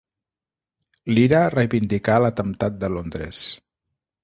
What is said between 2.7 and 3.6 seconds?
de Londres.